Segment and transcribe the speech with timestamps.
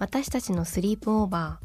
[0.00, 1.60] 私たちのスリープオーバ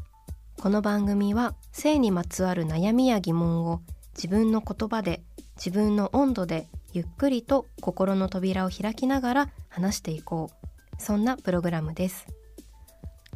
[0.58, 0.62] ー。
[0.62, 3.80] この番組は性にまつわる悩みや疑問を
[4.14, 5.22] 自分の言葉で
[5.56, 11.02] 自分の温度でゆっくりと心の扉を開きながら話していこう。
[11.02, 12.26] そんなプログラムです。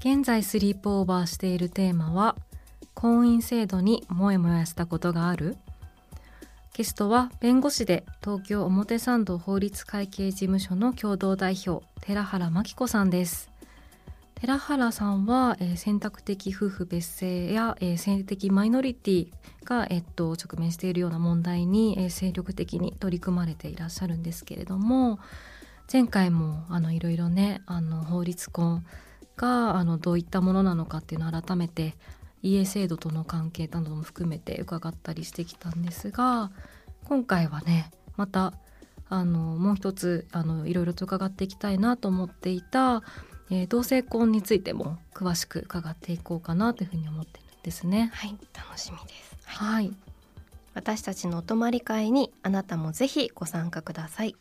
[0.00, 2.36] 現在スリープオーバーしているテーマは
[2.92, 5.56] 婚姻制度にモヤモヤしたことがある。
[6.74, 13.49] ゲストは弁護士で東京表参道法律会計事務所の共同代表寺原真紀子さんです。
[14.40, 19.28] 寺原さんは、えー選択的夫婦別姓や、えー性的マイノリティ
[19.64, 25.18] が、えっと、直面しているような問題に、えー精力的に取り組まれていらっしゃるんですけれども
[25.92, 28.82] 前回もあのいろいろねあの法律婚
[29.36, 31.94] があのどういったものなのかっていうのを改めて
[32.42, 36.50] 家制度との関係なども含めて伺ったりしてきたんですが
[37.04, 38.54] 今回はねまた
[39.10, 43.02] あのもう一つあのいろいろと伺っていきたいなと思っていた、
[43.50, 48.10] えー同性婚についても詳しく伺っていこうかなというふうに思ってるんですね。
[48.14, 49.36] はい楽しみです。
[49.44, 49.92] はい、
[50.74, 54.36] 私たちのお泊まり会にあなたもぜひご参加ください。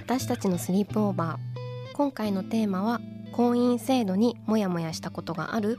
[0.00, 1.92] 私たちのスリープオーバー。
[1.94, 3.00] 今回のテーマは
[3.32, 5.78] 婚姻制度にモヤモヤしたことがある。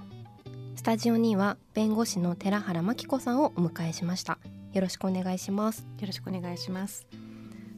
[0.84, 4.38] スタジオには弁護士の寺原真紀子さんをお迎えしました
[4.74, 7.08] よろしくお願いしますよろしくお願いします。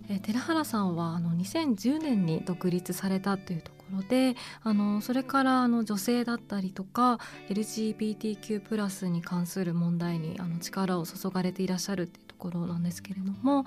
[0.10, 7.20] え寺原さんはあの2010年に独立されたというところであのそれからあの女性だったりとか
[7.50, 13.66] LGBTQ+ プラスに関する問題にあの力を注がれていらっしゃるっていうところなんですけれども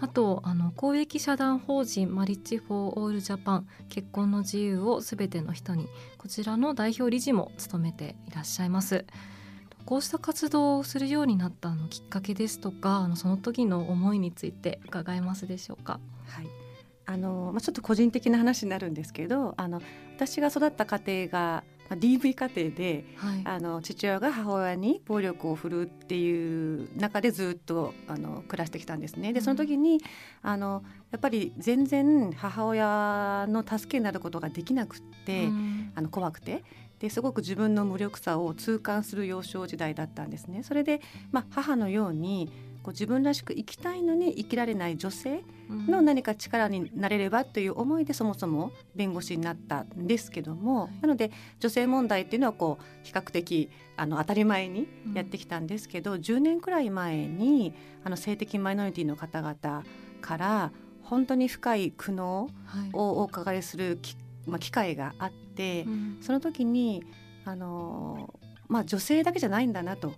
[0.00, 5.86] あとあの公益社団法人 Marriage For All Japan 結婚の自由をすべての人に
[6.16, 9.04] こちらの代表理事も務めていらっしゃいます。
[9.86, 16.00] こうした活動をするようになったあのきっかけですとかあのその時の思いについて伺えますでしょうか？
[16.26, 16.46] はい。
[17.06, 19.82] あのまあちょっと個人的な話になるんですけど、あの
[20.16, 29.34] 私が育った家庭が、まあ、DV 家庭で、はい、あの父親が母親に暴力を振るうっていう中でずっとあの暮らしてきたんですね。
[29.34, 30.00] でその時に
[30.40, 36.64] あのやっぱり全然母親の助けになることができなくって、うんあの怖くて
[37.04, 40.62] ですごく自分の無力さを痛感する幼少時代だったんですね。
[40.62, 42.50] それで、まあ、母のように
[42.82, 50.92] こう自分らしく生きたいのに生きられない女性の何か力になれればという思いでそもそも弁護士になったんですけども、はい。
[51.02, 59.84] なので女性問題っていうのはこう比較的あの当たり前にやってきたんですけど、10年くらい前にあの性的マイノリティの方々
[60.22, 60.72] から
[61.02, 62.90] 本当に深い苦悩はい。
[62.94, 64.16] をお伺いするき、
[64.46, 66.18] まあ、機会があって、うん。
[66.20, 67.04] その時に
[67.44, 68.32] あの、
[68.68, 70.14] まあ、女性だけじゃないんだなと。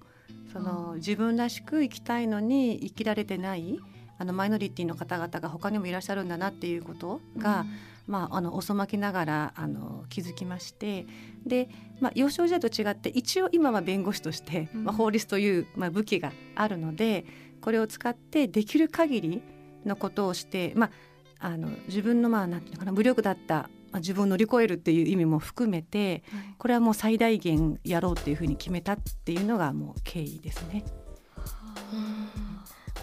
[0.53, 0.97] そのうん。
[0.97, 3.79] 自分らしく生きたいのに生きられてない
[4.19, 7.67] あのマイノリティの方々が他にもいらっしゃるんだなっていうことが、
[8.07, 11.07] まあ、あの遅まきながらあの気づきまして。
[11.45, 11.69] で、
[12.01, 14.85] まあ、幼少時代と違って一応今は弁護士として、うん。
[14.85, 17.27] まあ、法律という、まあ、武器があるので
[17.61, 19.43] これを使ってできる限り
[19.85, 20.91] のことをして、まあ、
[21.39, 26.55] あの自分のまあなんていうのかな無力だった、まあ、自分を乗り越えるっていう意味も含めてうんはい。
[26.59, 30.85] これはもう最大限やろうっていうふうに決めたっていうのがもう経緯ですね。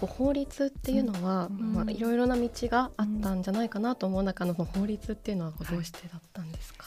[0.02, 1.72] う法律っていうのは、うん。
[1.74, 6.86] まあ、いろいろな道があったんじゃないかなと思う中のその法律っていうのはこうどうしてだったんですか、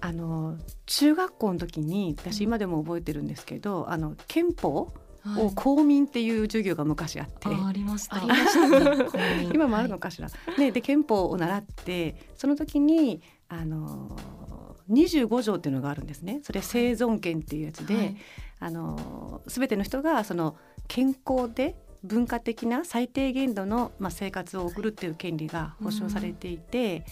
[0.00, 0.56] あの
[0.86, 5.42] 中学校の時に私今でも覚えてるんですけど、あの憲法はい。
[5.46, 8.16] を公民っていう授業が昔あって、あありました。
[8.18, 10.28] ありましたね公民今もあるのかしら。
[10.56, 14.16] ね、で憲法を習ってその時にあの
[14.90, 16.40] 25条っていうのがあるんですね。
[16.42, 18.16] それ生存権っていうやつで、はい。
[18.60, 20.56] あの全ての人がその
[20.88, 27.04] 健康で文化的な最低限度の、まあ、生活を送るっていう権利が保障されていて、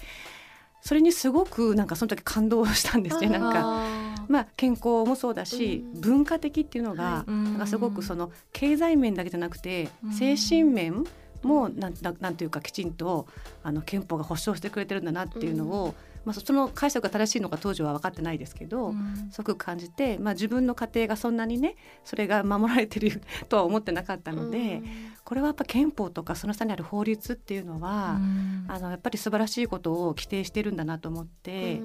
[0.81, 3.87] それにすごくなんかその時感動したんですねなんか
[4.29, 11.05] まあ健康もそうだし、文化的っていうのが、なんかすごくその経済面だけじゃなくて、精神面
[11.43, 13.27] もなんなんていうかきちんと
[13.63, 15.95] あの憲法が保障してくれてるんだなっていうのを、
[16.27, 24.85] まあ、その解釈が正しいのか当時は分かってないですけど、うん、すごく感じて、まあ、自分の家庭がそんなにねそれが守られてる とは思ってなかったので、うん、
[25.25, 31.81] これはやっぱ憲法とかその下にある法律っていうのは、うん、あのやっぱり素晴らしいことを規定してるんだなと思って、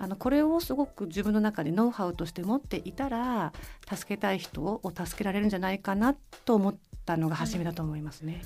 [0.00, 3.52] あのこれをすごく自分の中でノウハウとして持っていたら
[3.88, 6.74] 助けたい人を助けられるんじゃないかなと思っ
[7.06, 8.42] たのが初めだと思いますね。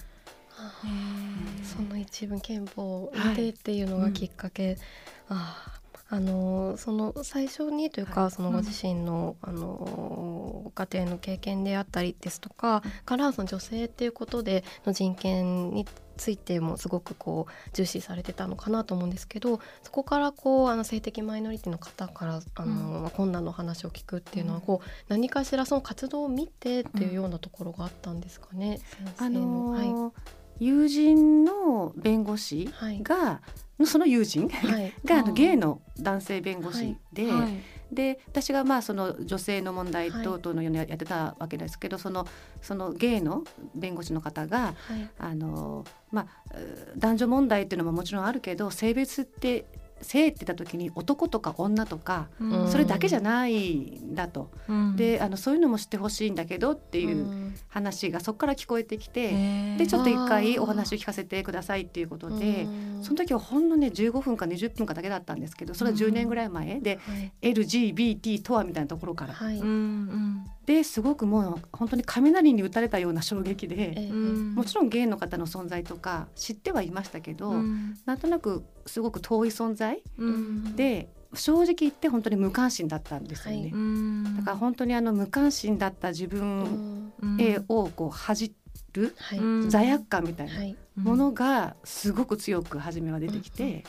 [1.65, 4.79] その一文憲法を見てっていうのがきっかけ、はいうん、
[5.31, 5.79] あ
[6.11, 28.81] あのその最初にというか、はい、そのご自身の,、あの家庭の経験であったりですとか、うん、からその女性っていうことでの人権についてもすごくこう重視されてたのかなと思うんですけどそこからこうあの性的マイノリティの方からあの、うん、困難の話を聞くっていうのはこう、何かしらその活動を見てっていうようなところがあったんですかね。
[29.19, 29.77] うん、あの。
[29.77, 32.69] ーはい友人の弁護士
[33.03, 33.41] が、は
[33.81, 37.31] い、その友人、はい、 があのゲイの男性弁護士で。
[37.31, 42.27] はい、で私がまあその女性の問題等々のようにやってたわけですけど、その
[42.61, 43.45] そのゲイの
[43.75, 44.75] 弁護士の方が、
[45.19, 46.57] あのまあ、
[46.97, 49.67] 男女問題っていうのももちろんあるけど性別って
[50.03, 62.67] 性って言った時に男とか女とか、うん、それだけじゃないんだと、うん、であのそういうのも知ってほしいんだけどっていう話がそこから聞こえてきて、うん、でちょっと一回お話を聞かせてくださいっていうことで
[63.03, 66.99] その時はほんのね15分か20分かだけだったんですけどそれは10年ぐらい前で、
[67.41, 69.35] はい、LGBT とはみたいなところから。
[69.35, 69.63] はい
[70.69, 83.71] ですごくもう本当に雷に打たれたような衝撃で、えー、もちろんゲイの方の存在とか知ってはいましたけど、うん、なんとなくすごく遠い存在、うん、で正直言って本当に無関心だったんですよね。
[83.73, 88.55] はい、だから本当にあの無関心だった自分へをこう恥じ
[88.93, 90.53] る、はい、罪悪感みたいな
[90.99, 93.85] ものがすごく強く初めは出てきて、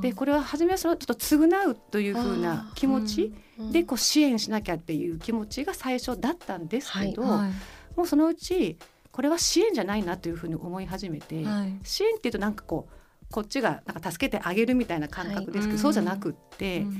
[0.00, 3.34] でこれは初めはそのちょっと償うというふうな気持ち
[3.72, 7.52] でこう支援しなきゃっていう気持ちが最初だったんですけど、はい。
[7.96, 8.78] もうそのうち
[9.12, 12.92] これは支援じゃないなというふうに思い始めて、はい、支援っていうとなんかこう
[13.30, 16.92] こっちがなんか助けてあげるみたいな感覚ですけど、はい、そうじゃなくって、うん、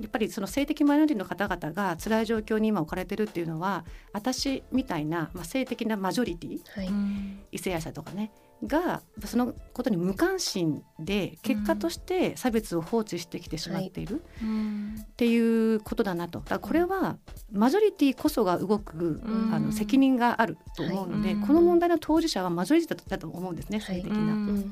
[0.00, 6.90] やっぱりその性的マイノリティの方々が辛い状況に今置かれてるっていうのは私みたいな、まあ、性的なマジョリティ、はい、
[7.52, 8.32] 異性愛者とかね
[8.66, 14.22] がそのことに無関心で結果として差別を放置してきてしまっている、
[15.02, 16.40] っていうことだなと。
[16.40, 17.16] だからこれは
[17.52, 19.22] マジョリティこそが動く、
[19.52, 24.62] あの責任があると思うので、この問題の当事者はマジョリティだと思うんですね性的な。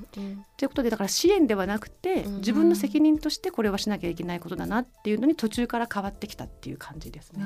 [0.59, 7.43] ということでだから支援ではなくて自分の責任としてこれはしなきゃいけないことだなっていうのに途中から変わってきたっていう感じですね。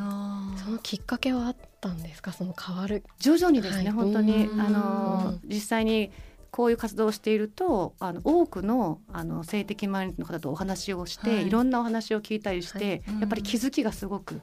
[0.64, 2.32] そのきっかけはあったんですか？
[2.32, 3.04] その変わる。
[3.18, 4.48] 徐々にですね、はい、本当に。
[4.58, 6.10] あの実際に
[6.52, 14.42] こういう活動をしているとあの多くのあの性的マイノリティの方とお話をして、はい、いろんなお話を聞いたりして、はい、やっぱり気づきがすごく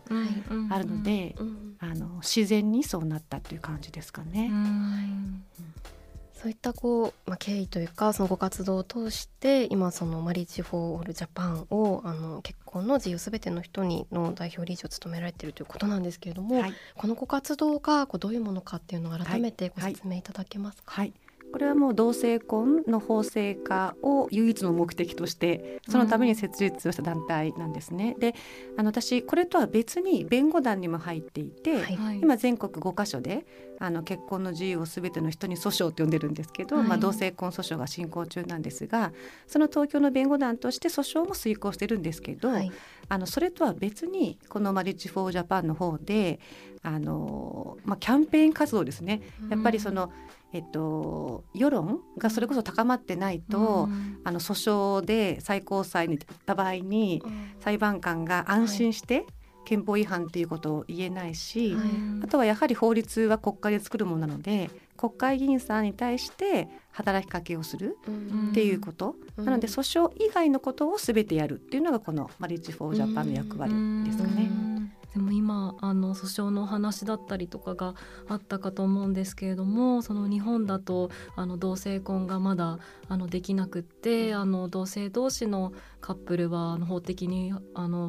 [0.71, 1.35] あるので、
[1.79, 4.51] あの自然にそうなったという感じですかね。
[6.33, 20.93] そういったこう、まあ、経緯というかそのご活動を通して今その Marriage For All Japan をあの結婚の自由すべての人にの代表理事を務められているということなんですけれども、はい、このご活動がこうどういうものかっていうのを改めてご説明いただけますか？
[20.93, 28.13] はい、はいこれはもう同性婚の法制化を唯一の目的としてそのために設立をした団体なんですね。
[28.13, 28.35] うん、で
[28.77, 33.45] あの私これとは別に弁護団にも入っていて、はい、今全国5カ所で
[33.79, 39.13] あの結婚の自由をすべての人に訴訟って呼んでるんですけど、はい、まあ、同性婚訴訟が進行中なんですが
[39.47, 42.71] その東京の弁護団として訴訟も遂行してるんですけど、はい、
[43.07, 46.39] あのそれとは別にこの Marriage For Japan の方で
[46.83, 49.21] あの、まあ、キャンペーン活動ですね。
[49.49, 57.21] やっぱりその、うんえっと、世論がそれこそ高まってないと、うん、あの訴訟で最高裁に行った場合に、
[57.59, 59.25] 裁判官が安心して、
[59.69, 61.85] 憲法違反っていうことを言えないし、はい、
[62.23, 67.95] あとはやはり法律は国会で作るものなので国会議員さんに対して働きかけをする
[68.49, 73.71] っていうこと、うん、なので訴訟以外のことを全てやるっていうのがこの Marriage For Japan の役割
[74.05, 74.49] ですかね。
[75.13, 77.95] でも今あの訴訟の話だったりとかが
[78.27, 87.53] あったかと思うんですけれどもその日本だとあの同性婚がまだあのできなくってあの同性同士のカップルはあの法的に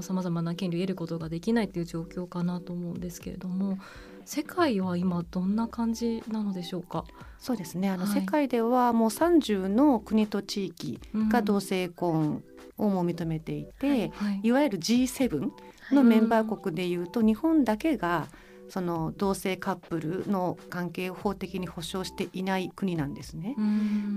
[0.02, 3.78] さまざまな権利を得ることができないという状況かなと思うんですけれども
[4.26, 7.04] 世界は今どんな感じなのでしょうか？
[7.38, 7.88] そうですね。
[7.88, 12.44] あの、はい、世界ではもう30の国と地域が同性婚
[12.76, 14.10] をも認めていて、うんはい。
[14.10, 15.50] はい、いわゆる G7
[15.92, 18.28] のメンバー国でいうと、日本だけが
[18.70, 23.56] その同性カップルの関係を法的に保障していない国なんですね。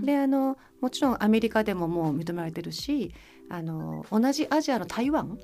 [0.03, 3.13] であのもちろんアメリカでももう認められてるし
[3.49, 5.39] あの同じアジアの台湾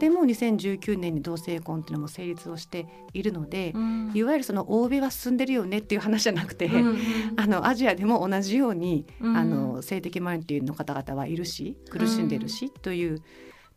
[0.00, 3.74] でも2019年に同性婚っていうのも成立をしているので、
[4.12, 6.68] いわゆるその欧米は進んでるよねっていう話じゃなくて、
[7.36, 13.22] あのアジアでも同じように、あの性的マイノリティの方々はいるし苦しんでるし、という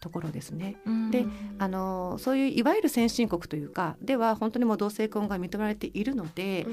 [0.01, 0.75] ところですね。
[1.11, 1.25] で
[1.59, 6.65] あのそういういわゆる先進国というかでは本当にもう同性婚が認められているので、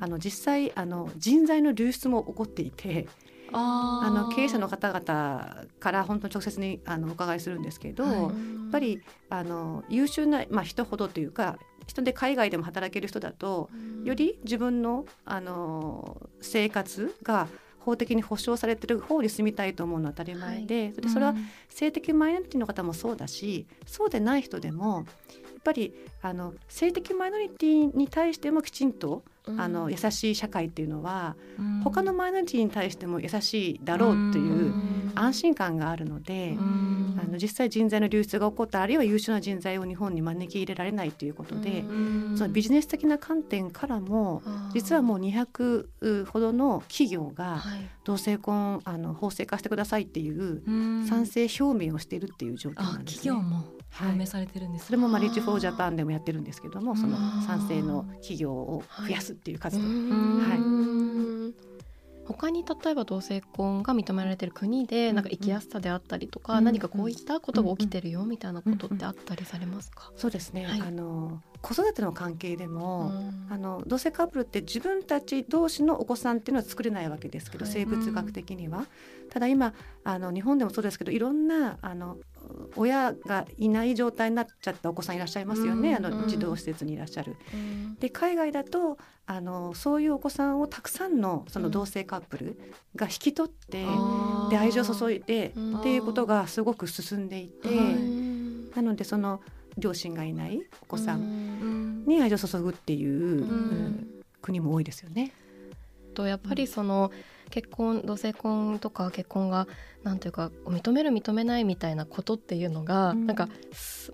[0.00, 3.08] あの実際あの人材の流出も起こっていて。
[3.56, 8.30] あの経営者の方々から本当に直接にあのお伺いするんですけど、はい、やっ
[8.72, 9.00] ぱり
[9.30, 13.70] あの優秀な、まあ、人ほどというか人で海外でも働ける人だと、
[14.04, 17.46] より自分のあの生活が
[17.84, 21.34] 法的に保障されてる方に住みたいと思うのは当たり前で、はい、それそれは
[21.68, 25.04] 性的マイノリティの方もそうだしそうでない人でもやっ
[25.62, 34.72] ぱりあの性的マイノリティに対してもきちんとあの優しい社会っていうのは、うん、他のマイノリティに対しても優しいだろうという
[35.14, 44.42] 安心感があるので、うん、あの実際人材の流出が起こったあるいは優秀な人材を日本に招き入れられないということで、うん、そのビジネス的な観点からも
[44.72, 47.62] 実はもう200ほどの企業が
[48.04, 50.62] 同性婚あの法制化してくださいっていう
[51.08, 53.64] 賛成表明をしているっていう状況なんです、ね、企業も
[54.00, 59.84] 表明されてるんです、はい、それもまあリーチフォージャパンでもやってるんですけどもその賛成の企業を増やすっていう活動。
[59.84, 61.73] はい
[62.26, 73.12] 他に例えば同性婚が認められてる国でなんか生きやすさであったりとか、何かこういったことが起きてるよみたいなことってあったりされますか、そうですね、はい、あの子育ての関係でも、
[73.50, 78.86] あの同性カップルって自分たち同士のお子さんっていうのは作れないわけですけど、はい、生物学的には。
[79.30, 82.18] ただ今あの日本でもそうですけどいろんなあの
[82.76, 87.36] 親がいない状態になっちゃったお子さんいらっしゃいますよね、あの児童施設にいらっしゃる。
[88.00, 92.58] で海外だとあのそういうお子さんをたくさんのその同性カップル
[92.96, 93.84] が引き取って、
[94.50, 97.68] で愛情を注いでっていうことがすごく進んでいて、
[98.74, 99.40] なのでその
[99.78, 103.46] 両親がいないお子さんに愛情を注ぐっていう、
[104.42, 105.32] 国も多いですよね。
[106.14, 107.10] とやっぱりその、
[107.54, 109.68] 結婚同性婚とか結婚が
[110.02, 113.48] なんというか認める認めないみたいなことっていうのが、うん、なんか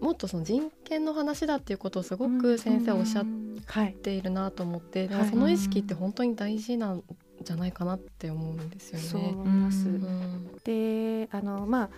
[0.03, 7.03] もっとその人権の話だっていうことをすごく先生おっしゃっているなと思って、うんはい、その意識って本当に大事なん
[7.41, 9.05] じゃないかなって思うんですよね。
[9.05, 11.91] そう思います、うん、であのまあ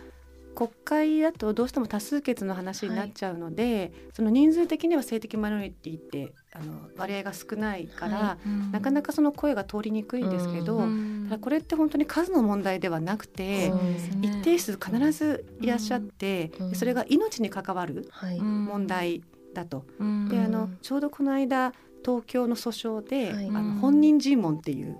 [0.54, 19.23] 国会だとどうしても多数決の話になっちゃうので、はい、その人数的には性的マイノリティってあの割合が少ないから、はいうん、なかなかその声が通りにくいんですけど、うん、ただこれって本当に数の問題ではなくて、ね、一定数必ずいらっしゃって、うん、それが命に関わる問題
[19.54, 19.85] だと。
[20.28, 21.73] であのちょうどこの間
[22.04, 24.99] 東京の訴訟で、あの本人尋問っていう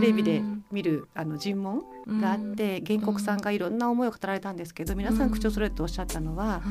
[0.00, 1.82] テレビで見るあの尋問
[2.20, 6.62] があって原告さんがいろんな思いを語られたんですけど皆さん口を揃えておっしゃったのは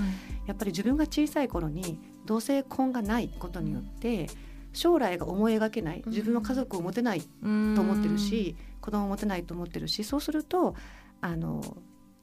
[0.47, 4.27] やっぱり自分が小さい頃に同性婚がないことによって
[4.73, 10.75] 将来が思い描けない自分は家族を持てないと思ってるし子供を持てないと思ってるしそうすると
[11.21, 11.61] あの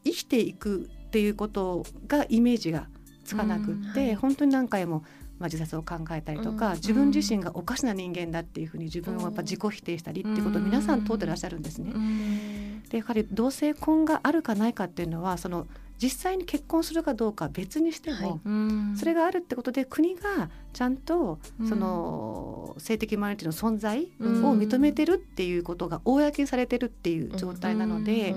[0.05, 2.89] 生きていくっていうことがイメージが
[3.25, 5.05] つかなくって、本当に何回も
[5.43, 11.93] まあ、自殺を考えたりとか、うん、自分自身がおかしな人間だっていうふうに自分をやっぱ自己否定したりっていうことを皆さん通ってらっしゃるんですね。
[12.91, 15.67] でやはり同性婚があるかないかっていうのはその
[16.03, 28.35] 実際に結婚するかどうかは別にしても、はい、それがあるってことで国がちゃんとその性的マイノリティの存在を認めてるっていうことが公にされてるっていう状態なので、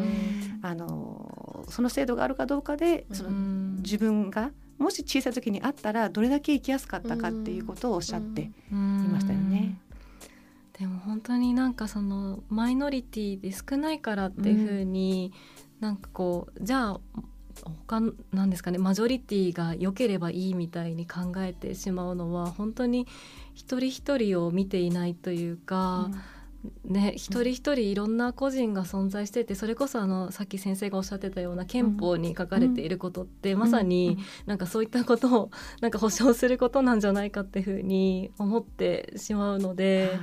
[0.61, 9.79] あのその制度があるかどうかでその自分がもし小さい時にあったらどれだけ生きやすかったかっていうことをおっしゃっていましたよね。
[10.77, 15.31] でも本当になんかそのマイノリティで少ないからっていうふうに、
[15.79, 16.99] ん、なんかこうじゃあ
[17.87, 18.01] 他
[18.33, 23.07] なんですかねマジョリティが良ければいいみたいに考えてしまうのは本当に
[23.53, 26.21] 一人一人を見ていないというか、うん。
[26.83, 40.17] ね、一人一人いろんな個人が存在しててそれこそあのさっき先生がおっしゃってたような憲法に書かれていることって、まさになんかそういったことをなんか保障することなんじゃないかっていうふうに思ってしまうので。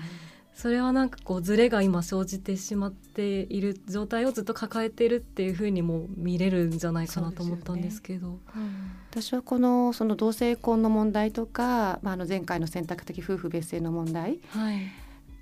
[0.55, 14.79] それはなんかこうズレが今生じてしまっている状態をずっと抱えてるっていうふうにも見れるんじゃないかなと思ったんですけど、ねうん、私はこのその同性婚の問題とか、まあ、あの前回の選択的夫婦別姓の問題、はい、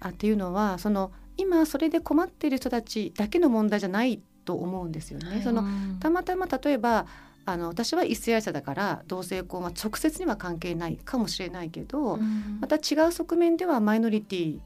[0.00, 5.29] あっていうのはその今それで困っている人たちだけの問題じゃないと思うんですよね。
[5.29, 5.64] はい、その
[5.99, 7.07] たまたま例えば
[7.47, 14.61] あの私は異性愛者だから同性婚は直接には関係ないかもしれないけど、うん、また違う側面ではマイノリティ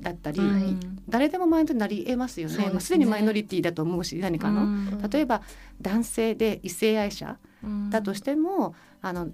[0.00, 0.76] だったり、はい、
[1.08, 2.54] 誰でもマイノリティになりえますよね。
[2.54, 5.42] すで、まあ、すでにマイノリティだと思うし何かの、うん、例えば
[5.80, 7.38] 男性で異性愛者
[7.90, 9.28] だとしても、あの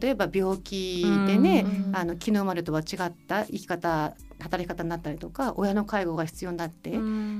[0.00, 4.14] 例えば病気でね、あの昨日までとは違った生き方
[4.44, 6.92] 働き方になったりとか親の介護が必要になって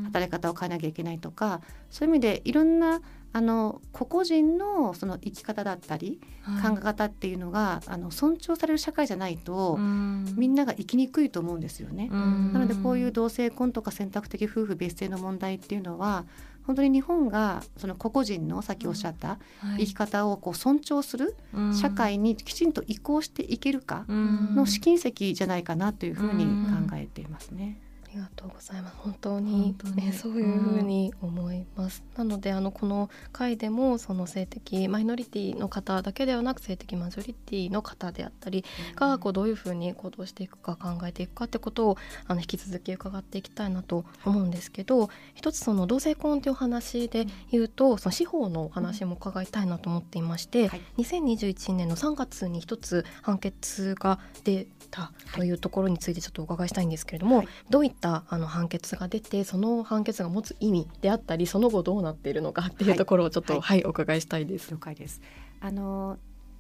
[0.07, 3.01] 働き方を変えなきゃいけないとかそういう意味でいろんな
[3.37, 6.21] あの個々人のその生き方だったり、
[6.63, 12.11] 考え方っていうのがあの尊重される社会じゃないと、みんなが生きにくいと思うんですよね。
[12.11, 16.27] なのでこういう同性婚とか選択的夫婦別姓の問題っていうのは
[16.67, 19.39] 本当に日本がその個々人のさっきおっしゃった
[19.79, 21.37] 生き方をこう尊重する
[21.79, 27.81] 社会にきちんと移行していけるかの試金石じゃないかなというふうに考えていますね。
[28.15, 28.97] りがとうございます。
[28.99, 64.71] 本当にね、そういうふうに思います、なのであのこの回でもその性的マイノリティの方だけではなく性的マジョリティの方であったりがこうどういうふうに行動していくか考えていくかってことをあの引き続き伺っていきたいなと思うんですけど一つその同性婚という話で言うとその司法のお話も伺いたいなと思っていまして、はい、2021年の3月に一つ判決が出たというところについてちょっとお伺いしたいんですけれども、はい、どういったあの判決が出てその判決が持つ意味であったりその後どうなっているのかっていうところをちょっと、はい、はい、お伺いしたいです。
[64.71, 65.21] 了解です。
[65.61, 66.19] あの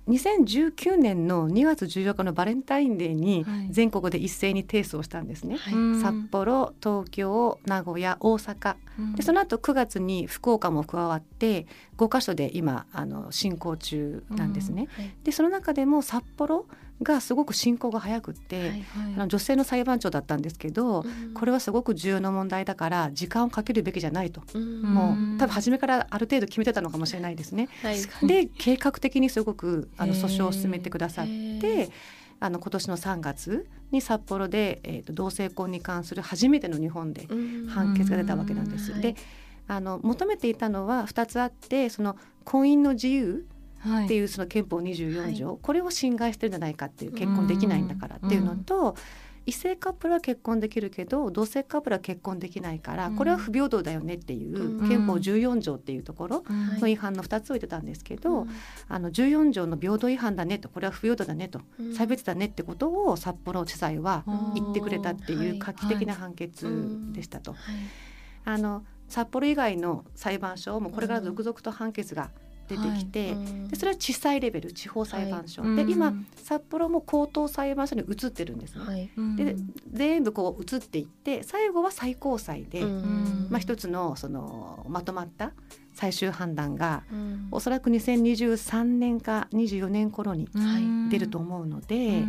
[0.09, 15.05] 2019年の2月14日のバレンタインデーに全国で一斉に提訴をしたんですね、はい、札幌東京名古屋大阪、うん、でその後9月に福岡も加わって5か所で今あの進行中なんですね、うん。
[15.05, 16.67] はい、でその中でも札幌
[17.03, 18.69] がすごく進行が早くって、はい
[19.19, 27.69] はい、女性の裁判長だったんですけど、うん、これはすごく重要な問題だから時間をかけるべきじゃないと、うん、もう多分初めからある程度決めてたのかもしれないですね。
[27.83, 31.27] はい、で計画的にすごくあの訴訟を進めてくださっ
[31.61, 31.91] て。
[32.41, 37.27] あの今年の3月に札幌で、えーと、同性婚に関する初めての日本で
[37.69, 39.01] 判決が出たわけなんです。
[39.01, 39.15] で
[39.67, 43.47] あの求めていたのは2つあってその婚姻の自由
[44.05, 48.97] っていうその憲法24条、はい、これを侵害してるんじゃないかっていう結婚できないんだからっていうのと、
[49.47, 58.47] 異性カップルは結婚できるけど同性カップルは結婚できないからこれは不平等だよねっていう憲法14条っていうところの違反の2つを言ってたんですけど、
[58.89, 61.61] あの14条の平等違反だねとこれは不平等だねと
[61.97, 66.67] 差別だねってことを札幌地裁は言ってくれたっていう画期的な判決
[67.13, 67.55] でしたと。
[68.47, 72.31] あの札幌以外の裁判所もこれから続々と判決が
[72.69, 78.85] 出てきて、はい、でそれは地裁レベル地方裁判所、はい、で今札幌も高等裁判所に移ってるんですね。
[78.85, 79.57] はい、で
[79.93, 85.53] 全部こう移っていって最後は最高裁で、まあ、一つのそのまとまった
[85.93, 90.49] 最終判断が、うん、おそらく2023年か24年頃に
[91.11, 92.25] 出ると思うので、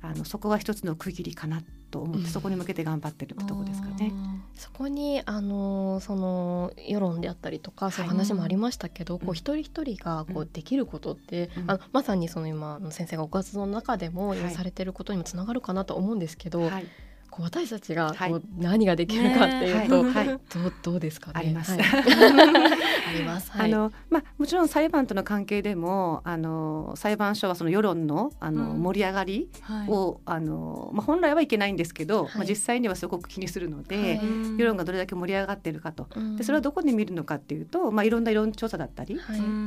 [0.00, 1.62] あのそこが一つの区切りかな
[1.94, 4.12] と思って、そこに向けて頑張ってるとこですかね。
[4.56, 16.86] そこにあのその世論であったりとかそういう話もありましたけど、はい、こう一人一人がこうできることって、うん、あのまさにその今の先生がご活動の中でもされてることにもつながるかなと思うんですけど、はい
[17.34, 21.72] こう私たちがこう何ができるかっていうと、はい、どうどうですか、ね、あります。
[21.72, 21.80] はい、
[23.10, 23.50] あります。
[23.52, 29.48] あのまあもちろん裁判との関係でもあの裁判所はその世論のあの、うん、盛り上がり
[29.88, 34.20] を、あのまあ本来はいけないんですけど、まあ実際にはすごく気にするので、
[34.56, 39.18] 世論がどれだけ盛り上がっているかと、でそれはどこで見るのかっていうと、まあいろんな世論調査だったり、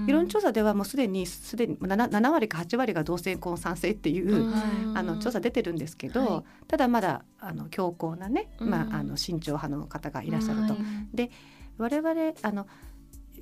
[0.07, 4.53] 世論調査ではもうすでにすでに 7, 7割か8割が同性婚賛成っていう、
[4.95, 10.75] あの調査出てるんですけど、ただまだあの強硬なね、まあ、あの慎重派の方がいらっしゃると。
[11.13, 11.31] で
[11.77, 12.67] 我々あの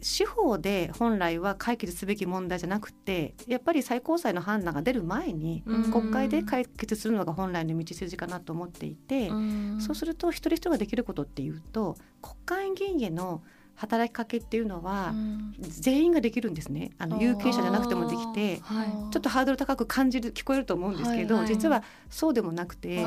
[0.01, 9.31] 司法で本来は解決すべき問題じゃなくてやっぱり最高裁の判断が出る前に国会で解決するのが本来の道筋かなと思っていて
[9.79, 13.41] そうすると一人一人ができることっていうと国会議員への
[13.75, 15.13] 働きかけっていうのは、
[15.59, 16.91] 全員ができるんですね。
[16.97, 23.05] あの有権者じゃなくてもできて、ちょっとハードル高く感じる聞こえると思うんですけど、実はそうでもなくて、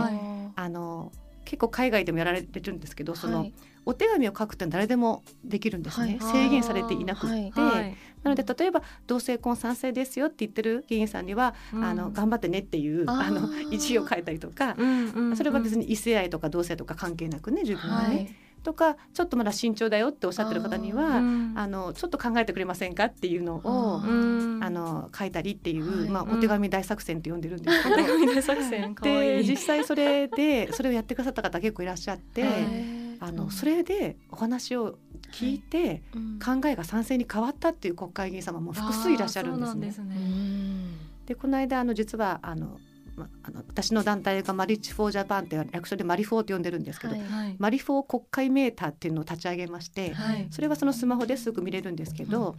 [0.55, 1.13] あの
[1.45, 3.55] 結構海外でもやられてるんですけど、そのはい。
[3.87, 6.33] お手紙を書くって誰でもできるんですね、はい。
[6.33, 7.97] 制限されていなくって、はい。
[8.23, 11.85] なので例えば同性婚賛成ですよって言ってる議員さんには、うん。
[11.85, 15.37] あの頑張ってねっていうあの一行書いたりとか、うんうんうん。
[15.39, 18.29] それは別に異性愛とか同性とか関係なくね自分はい
[18.63, 24.65] とかちょっとまだ慎重だよっておっしゃってる方にはあうんのちょっと考えてくれませんかっていうのをあうん。
[24.65, 26.11] あの書いたりっていう、はい。
[26.11, 26.39] まあ、うん。
[26.39, 27.97] お手紙大作戦って呼んでるんですけど。
[27.97, 28.95] 手紙大作戦。
[29.03, 32.53] で実際それでそれをやってくださった方結構いらっしゃって、はい。
[33.21, 34.99] あのそれでお話を
[35.33, 36.39] 聞いて、うん。
[36.39, 40.19] 考えが賛成に変わったっていう国会議員様も複数いらっしゃるんですね。
[41.27, 42.79] でこの間あの実はあの、
[43.19, 47.57] ま、あの私の団体が Marriage For Japan って略称でマリフォーって呼んでるんですけど、はいはい。
[47.59, 50.47] マリフォー国会メーターっていうのを立ち上げまして、はい。
[50.51, 52.57] それはそのスマホですぐ見れるんですけど、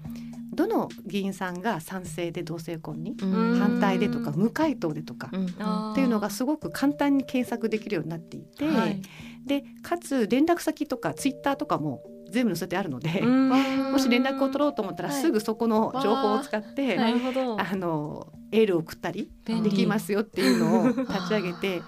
[0.54, 3.60] どの議員さんが賛成で同性婚に、うん。
[3.60, 5.32] 反対でとか無回答でとか、
[5.92, 9.02] っていうのがすごく簡単に検索できるようになっていて、はい。
[9.46, 13.50] でかつ連絡先とかツイッターとかも全部載せてあるので、うん
[13.92, 15.22] もし連絡を取ろうと思ったらはい。
[15.22, 17.60] すぐそこの情報を使って、なるほど。
[17.60, 21.82] あのエールを送ったりできますよっていうのを 立ち上げて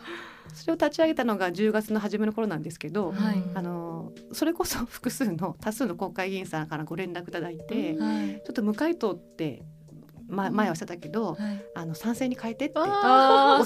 [0.54, 3.42] それを立ち上げたのが10月の初めの頃なんですけど、はい。
[3.54, 8.32] あのそれこそ複数の多数の国会議員さんからご連絡いただいて、ちょはい。
[8.36, 9.64] っと無回答って、
[10.32, 11.66] ま、前はしてたけど、はい。
[11.76, 12.90] あの賛成に変えてっておっし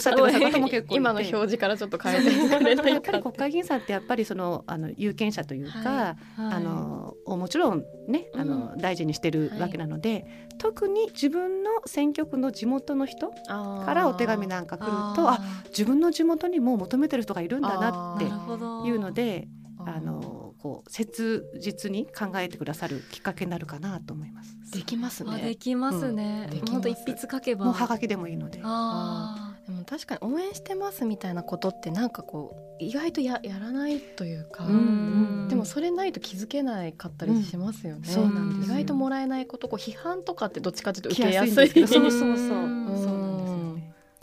[0.07, 2.57] ゃってくださる方も結構今の表示からちょっと変えてや
[2.97, 10.25] っぱり国会議員さんってやっぱりそのあの有権者というか、はあのをもちろんねあの、大事にしてるわけなので、
[10.57, 19.47] 特に自分の選挙区の地元の人からお手紙なんか来るとあ自分の地元にも求めてる人がいるんだなっていうので
[19.79, 20.34] あの
[20.65, 24.57] こう切実に考えてくださるきっかけになるかなと思います。
[24.71, 25.55] できますあでね。
[25.55, 26.11] きます。
[26.11, 27.65] ね本当一筆書けば。
[27.65, 28.61] もうはがきでもいいので。
[28.63, 38.73] あでも確かに応援してますみたいなことってなんかこう意外とややらないというか、ーうんでもそれないと気づけないかったりしますよね、うんそうなんですよ。
[38.73, 41.51] 意外ともらえないことこう批判とかってどっちかというと受けやすい。
[41.51, 41.87] すいんですけど。
[41.93, 42.27] そうそうそう。
[42.27, 42.37] うん。
[42.37, 42.87] そうなん。
[42.87, 43.44] ですよね。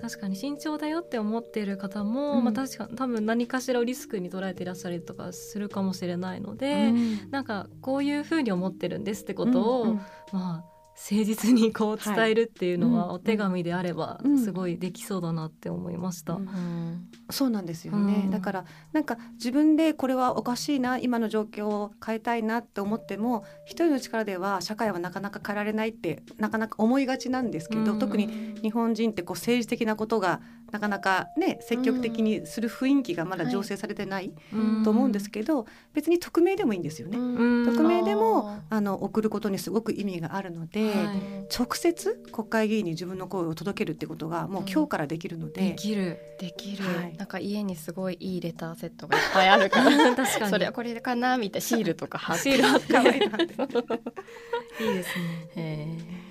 [0.03, 2.45] 確かに慎重だよって思っている方も、うん。
[2.45, 7.31] まあ確か多分何かしらをリスクに捉えていらっしゃるとかするかもしれないので、うん。
[7.31, 9.97] なんかこういうふうに思ってるんですってことを、うんうん。
[10.33, 13.17] まあ誠実にこう伝えるっていうのは、はい。
[13.17, 14.39] お手紙であればうん。
[14.39, 16.35] すごいできそうだなって思いました。
[16.35, 17.09] うんうん。
[17.31, 18.31] そうなんですよね、うん。
[18.31, 27.99] だからなんか自分でこれはおかしいな今の状況を変えたいなって思っても一人の力では社会はなかなか変えられないってなかなか思いがちなんですけど、うん。
[27.99, 28.29] 特に
[28.63, 30.41] 日本人ってこう政治的なことが
[30.73, 34.33] なかなかね積極的にする雰囲気がまだ醸成されてない
[34.85, 37.19] と思うんですけど、別に匿名でもいいんですよね。
[37.19, 37.67] うん。
[37.67, 41.21] 匿名でもああの送ることにすごく意味があるので、はい。
[41.55, 46.19] 直接国会議員に自分の声を届けるってことがもう今日からできるので、できる。
[46.41, 47.17] できる、はい。
[47.19, 49.85] なんか家にすごいいいレターセットがいっぱいあるから。
[50.17, 50.51] 確かに。
[50.51, 51.67] それはこれかなみたいな。
[51.67, 52.43] シールとか貼って。
[52.43, 53.55] シール貼って。
[54.83, 55.49] い いいですね。
[55.55, 56.17] へー。
[56.17, 56.22] うん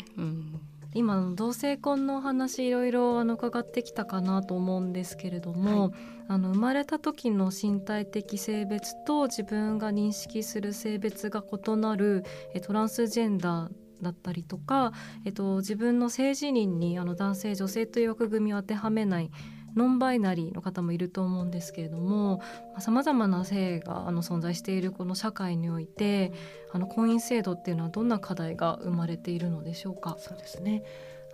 [0.94, 5.94] 今の同性婚のお話いろいろあの伺ってきたかなと思うんですけれども、
[6.28, 12.24] あの生まれた時の身体的性別と自分が認識する性別が異なる
[12.54, 14.92] えトランスジェンダーだったりとか、
[15.26, 19.32] えっと、自分の性自認にあの男性女性という枠組みを当てはめない
[19.76, 22.42] ノンバイナリーの方もいると思うんですけれども
[22.80, 26.34] さまざ、まな性があの存在しているこの社会において
[26.72, 30.18] あの婚姻制度っていうのはどんな課題が生まれているのでしょうか？
[30.20, 30.84] そうですね。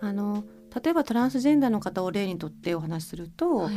[0.00, 0.44] あの
[0.82, 3.74] 例えばトランスジェンダーの方を例にとってお話しすると,、はい。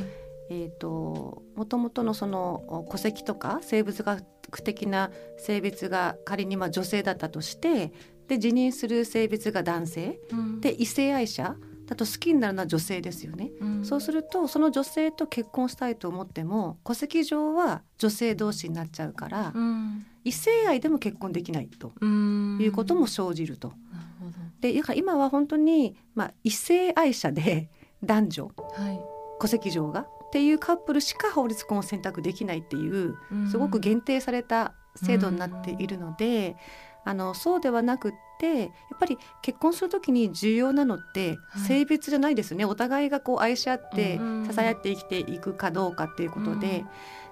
[0.49, 4.23] えー、と元々のその戸籍とか生物学
[4.63, 7.93] 的な性別が仮にまあ女性だったとして
[8.27, 10.19] で自認する性別が男性。
[10.31, 10.61] うん。
[10.61, 11.55] で異性愛者
[11.91, 13.51] だと好きになるのは女性ですよね。
[13.59, 13.85] うん。
[13.85, 20.05] そうするとその女性と結婚したいと思っても戸籍上は女性同士になっちゃうから、うん。
[20.23, 22.59] 異性愛でも結婚できないとうん。
[22.61, 23.67] いうことも生じると。
[23.69, 23.77] なる
[24.19, 27.69] ほでだから今は本当に、まあ、異性愛者で
[28.01, 28.99] 男女どはい。
[29.41, 33.17] 戸籍上がっていうカップルしか法律婚を選択できないっていう
[33.49, 36.55] すごく限定された制度になっているので、
[37.03, 41.61] あのそうではなくってやっぱり結婚する時に重要なのってはい。
[41.61, 46.87] 性別じゃないですよね、お互いがこう愛し合ってうん支え合って生きていくかどうかっていうことで、うん。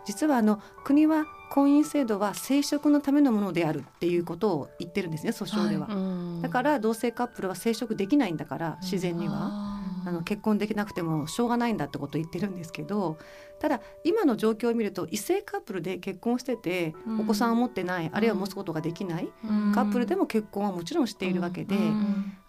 [0.06, 5.88] 実はあの国は婚姻制度は生殖のためのものであるっていうことを言ってるんですね訴訟では。
[5.90, 6.42] うん。
[6.42, 9.79] だから同性カップルは生殖できないんだから自然には。
[10.06, 13.18] ああの結婚できなくてもしょうがないんだってことを言ってるんですけど
[13.60, 19.30] ただ今の状況を見ると異性カップルで結婚しててお子さんを持ってない、あるいは持つことができない、
[19.76, 21.76] カップルでも結婚はもちろんしているわけで、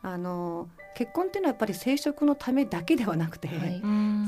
[0.03, 3.81] あの結婚っていうのはやっぱり生殖のためだけではなくて、はい、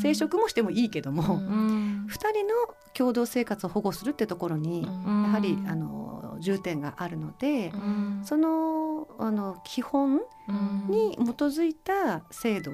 [0.03, 2.55] 生殖もしてもいいけども、うん、2人の
[2.95, 7.73] 共同生活を保護するってところに、やはりあの重点があるので、
[8.25, 10.21] そのあの基本
[10.89, 12.73] に基づいた制度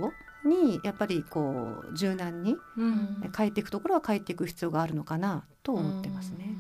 [0.49, 2.57] にやっぱりこう柔軟に
[3.37, 6.58] 変えていくところは変えていく必要があるのかなと思ってますね。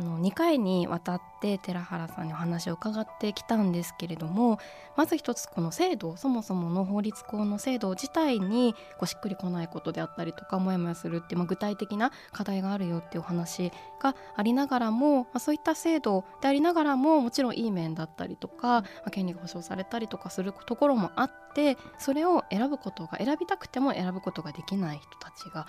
[0.00, 4.58] あの2回にわたって寺原さんにお話を伺ってきたんですけれども
[4.96, 25.66] まず一つこの制度そもそもの法律校の制度自体にこうしっくりこないことであったりとかモヤモヤするって、まあ、具体的な課題があるよっていうお話がありながらも、まあ、そういった制度でありながらももちろんいい面だったりとか、まあ、権利が保障されたりとかするところもあってそれを選ぶことが選びたくても選ぶことができない人たちが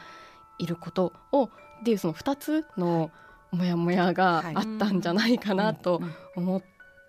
[0.57, 1.49] いることをっ
[1.83, 3.11] ていうその2つの、
[3.51, 6.01] モヤモヤがあったんじゃないかなと
[6.35, 6.63] 思っ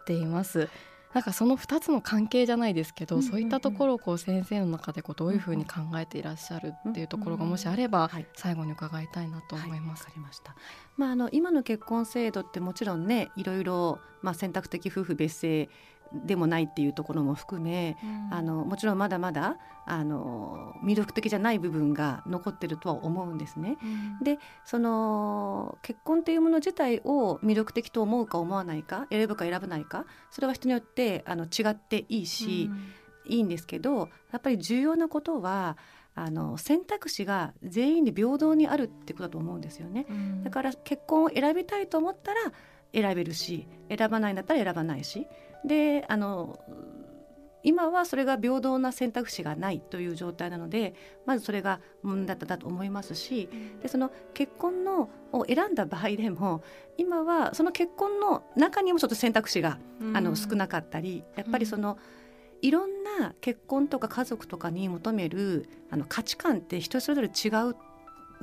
[0.07, 0.68] ています。
[1.14, 10.05] なんかその2つの関係じゃないですけど、そういったところをこう先生の中でこうどういうふうに考えていらっしゃるっていうところがもしあれば、最後に伺いたいなと思います。
[10.05, 10.57] はい、かりました。
[10.96, 15.68] まああの今の結婚制度ってもちろんねいろいろまあ選択的夫婦別姓
[16.14, 23.79] でもないっていうところも含め、うん、あのもちろんまだまだあの魅力的じゃない部分が残ってるとは思うんですね。
[23.83, 23.87] う
[24.20, 32.70] ん、でその結婚っていうもの自体を魅力的と思うか思わないか選ぶか選ばないかそれは人によってあの違っていいし、
[33.27, 35.77] うん、いいんですけどやっぱり重要なことは
[36.14, 40.07] あの選択肢が全員で平等にあるってことだと思うんですよね。
[40.44, 42.40] だから結婚を選びたいと思ったら
[42.92, 45.27] 選べるし選ばないんだったら選ばないし
[45.64, 46.59] であの
[47.64, 50.94] 今はそれが平等な選択肢がないという状態なので
[51.27, 53.48] まずそれが問題だと思いますし
[53.81, 56.62] でその結婚のを選んだ場合でも
[56.98, 59.79] 今はその結婚の中にもちょっと選択肢が、
[60.12, 61.96] あの少なかったりやっぱりその、
[62.61, 67.77] いろんな結婚とか家族とかに求めるあの価値観って人それぞれ違う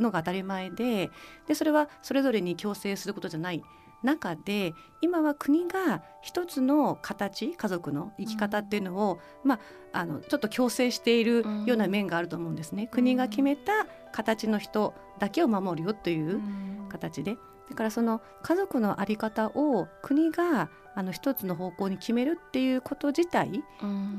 [0.02, 1.10] のが当たり前で
[1.48, 3.64] でそれはそれぞれに強制することじゃない
[4.04, 12.84] 中で今は国が一つの形家族の生き方っていうのを、うん、まあ、あのちょっと強制しているような面があると思うんですね。
[12.84, 16.42] うん、国が決めた形の人だけを守るよという
[16.90, 17.38] 形で。
[17.70, 23.64] だからその家族の在り方を国があの一つの方向に決めるっていうこと自体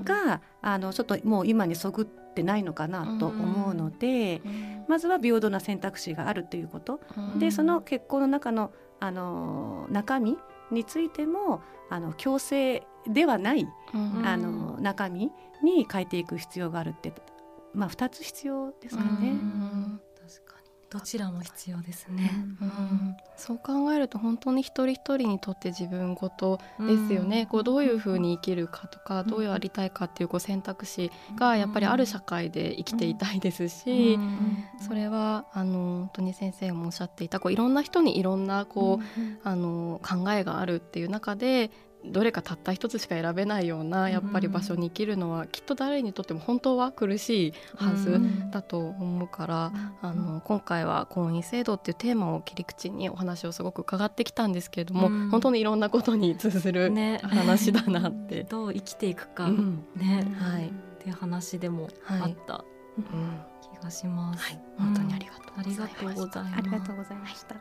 [0.04, 4.40] が、うん、あのちょっともう今にそぐってないのかなと思うので、
[4.88, 7.00] まずは平等な選択肢があるということ、
[7.38, 10.36] でその結婚の中のあの中身
[10.70, 15.32] についてもあの強制ではない、うん、あの中身
[15.62, 17.12] に変えていく必要があるって
[17.74, 19.10] まあ2つ必要ですかね。
[19.12, 19.79] うん
[20.90, 34.18] どちらも必要ですね、うん、うん、そう考えると本当に一人一人にとって自分ごとですよね、うん、こうどういうふうに生きるかとか、どういうありたいかっていうこう選択肢がやっぱりある社会で生きていたいですし、
[34.84, 41.70] それはあの本当に先生もおっしゃっていたこういろんな人にいろんなこう、あの考えがあるっていう中で
[42.04, 56.90] どれかたった一つしか選べないようなやっぱり場所に生きるのは、きっと誰にとっても本当は苦しいはずだと思うから、あの今回は婚姻制度っていうテーマを切り口にお話をすごく伺ってきたんですけれども、本当にいろんなことに通ずる
[57.22, 58.36] 話だなって。
[58.36, 62.64] ね、 どう生きていくか、ね、はい、っていう話でもあった、
[63.78, 66.58] 気がします、はい、本当にありがとうありがとうございます。
[66.58, 67.56] ありがとうございました。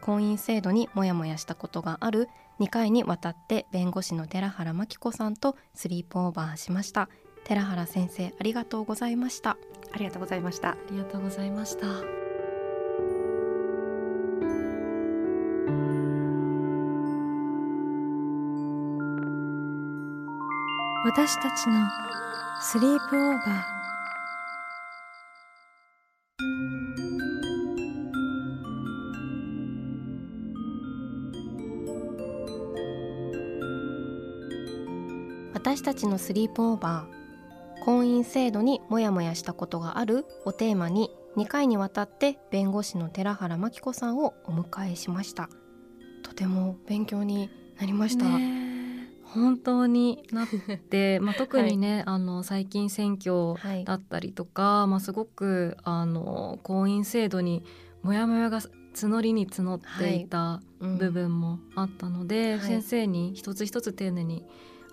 [0.00, 2.28] 婚姻制度にモヤモヤしたことがある
[2.60, 7.08] 2回にわたって弁護士の寺原真紀子さんとスリープオーバーしました。
[7.44, 9.56] 寺原先生ありがとうございました。
[9.92, 10.70] ありがとうございました。
[10.70, 11.86] ありがとうございました。
[21.04, 21.88] 私たちの
[22.60, 23.77] スリープオーバー
[35.58, 45.50] 私たちのスリープオーバー婚姻制度にモヤモヤしたことがあるをテーマに2回にわたって弁護士の寺原真紀子さんをお迎えしました。
[46.22, 48.24] とても勉強になりました、
[49.24, 50.48] 本当になっ
[50.88, 57.64] て、 まあ、特にね、はい、あの最近選挙だったりとか、はい、まあ、すごくあの婚姻制度に
[58.02, 58.60] モヤモヤが
[58.94, 62.54] 募りに募っていた部分もあったので、はい。
[62.54, 64.46] うん、先生に一つ一つ丁寧に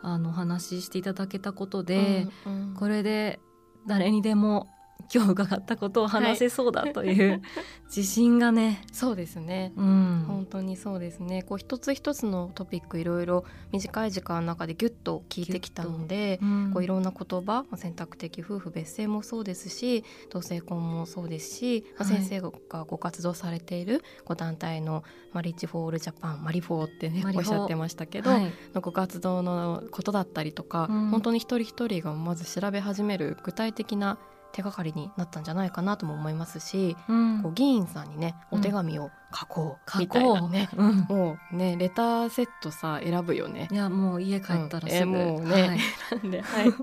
[0.05, 3.39] あのお話ししていただけたことで、うんうん、これで
[3.87, 4.67] 誰にでも
[5.13, 7.41] 今日伺ったことを話せそうだという、はい、
[7.85, 8.81] 自信がね。
[8.91, 11.43] そうですね、うん、本当にそうですね。
[11.43, 22.51] こう一つ一つのトピックいろいろ短い時間の中でギュッと聞いてきたので、うん、こういろんな言葉選択的夫婦別姓もそうですし同性婚もそうですし、はい、先生が
[22.85, 25.03] ご活動されているご団体の
[25.33, 34.17] Marriage For All Japan マリフォーってねおっしゃってましたけど、はい、のご活動のことだったりとか、うん、本当に一人一人がまず調べ始める具体的な
[34.55, 40.81] 手がかりになったんじゃないかなとも思いますし、うん、こう議員さんにねお手紙を書こうみたいなね、う。
[40.81, 43.67] ん、もうねレターセットさ選ぶよね。
[43.69, 46.73] いやもう家帰ったらすぐ、うん、もうね、はい、 選んではい。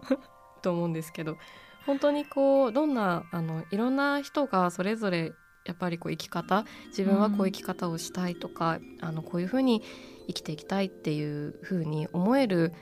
[0.61, 1.39] と思うんですけど
[1.87, 5.33] 本当にこうどんなあのいろんな人がそれぞれ
[5.65, 9.83] やっぱりこう生き方自分はこういう生き方をしたいとか、あのこういうふうに
[10.27, 12.73] 生きていきたいっていうふうに思える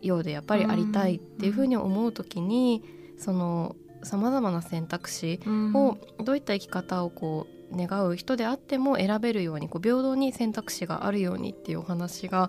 [0.00, 2.82] ようでやっぱりありたいっていうふうに思う時に、
[3.18, 12.48] そのさまざまな選択肢をどういった生き方をこう願う人であっても選べるようにこう平等に選択肢があるようにっていうお話が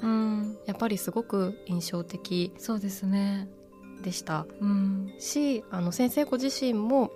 [0.66, 3.48] やっぱりすごく印象的そうですね。
[4.02, 4.46] でした。
[4.60, 7.12] うん、しあの先生ご自身も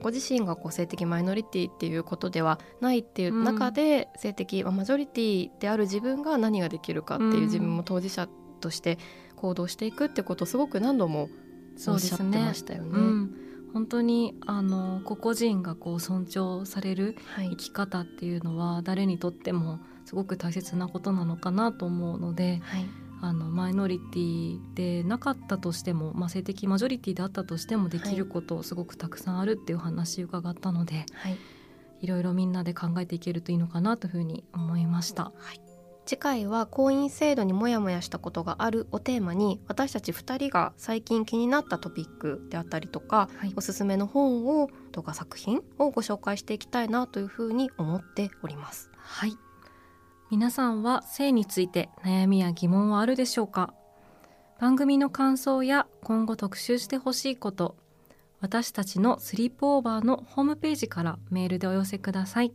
[0.00, 8.28] ご自身がこう性的マイノリティっていうことではないっていう中で、うん、性的マジョリティである自分が何ができるかっていう自分も当事者
[8.60, 8.98] として
[9.36, 11.28] 行動していくってことをすごく何度も
[11.86, 13.49] おっしゃってましたよね。
[13.72, 22.86] 本当にあの個々人がこう尊重される生き方っていうのは誰にとってもすごく大切なことなのかなと思うので、はい、
[23.22, 31.38] あのマイノリティでなかったとしても、まあ、性的マジョリティであったとしてもできることすごくたくさんあるっていう話伺ったので、はい、
[32.00, 35.24] いろいろみんなで考えていけるといいのかなというふうに思いました。
[35.24, 35.69] はい
[36.10, 48.90] 次回は婚姻制度にモヤモヤしたことがあるをテーマに私たち2人が最近気になったトピックであったりとか、はい、おすすめの本をとか作品をご紹介していきたいなというふうに思っております。
[48.96, 49.36] はい
[50.32, 53.72] 皆さんは性について悩みや疑問はあるでしょうか？
[54.58, 57.76] 番組の感想や今後特集してほしいこと
[58.40, 62.52] 私たちのスリープオーバーのホームページからメールでお寄せください。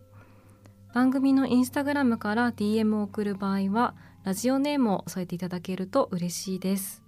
[0.96, 7.04] 番組のインスタグラムから DM を送る場合はラジオネームを添えていただけると嬉しいです。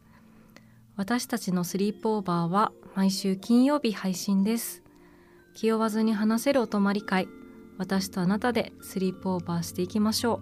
[0.98, 4.84] 私たちのスリープオーバーは毎週金曜日配信です。
[5.54, 7.30] 気負わずに話せるお泊まり会
[7.78, 10.42] 私とあなたでスリープオーバーしていきましょ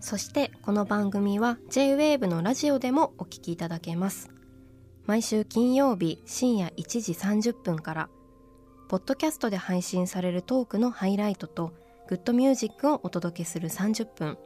[0.00, 4.28] そしてこの番組は J-WAVE のラジオでもお聞きいただけます。
[5.06, 8.10] 毎週金曜日深夜1時30分から
[8.88, 11.72] ポッドキャストで配信されるトークのハイライトと
[12.08, 14.38] 「グッドミュージックをお届けする30分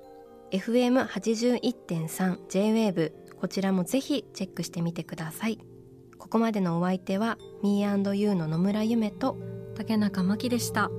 [0.50, 5.58] FM81.3JWAVE こちらもぜひチェックしてみてください。
[6.18, 9.38] ここまでのお相手は Me&You の野村夢と
[9.74, 10.90] 竹中真希でした。